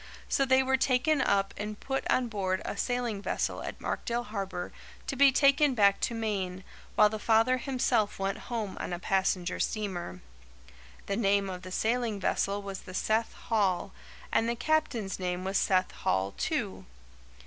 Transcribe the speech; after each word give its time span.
So 0.27 0.45
they 0.45 0.63
were 0.63 0.77
taken 0.77 1.21
up 1.21 1.53
and 1.57 1.79
put 1.79 2.09
on 2.09 2.27
board 2.27 2.63
a 2.65 2.75
sailing 2.75 3.21
vessel 3.21 3.61
at 3.61 3.79
Markdale 3.79 4.23
Harbour 4.23 4.71
to 5.05 5.15
be 5.15 5.31
taken 5.31 5.75
back 5.75 5.99
to 5.99 6.15
Maine, 6.15 6.63
while 6.95 7.07
the 7.09 7.19
father 7.19 7.57
himself 7.57 8.17
went 8.17 8.39
home 8.49 8.77
on 8.79 8.93
a 8.93 8.97
passenger 8.97 9.59
steamer. 9.59 10.21
The 11.05 11.17
name 11.17 11.51
of 11.51 11.61
the 11.61 11.71
sailing 11.71 12.19
vessel 12.19 12.63
was 12.63 12.79
the 12.81 12.95
Seth 12.95 13.33
Hall, 13.33 13.93
and 14.31 14.49
the 14.49 14.55
captain's 14.55 15.19
name 15.19 15.43
was 15.43 15.57
Seth 15.59 15.91
Hall, 15.91 16.31
too. 16.35 16.87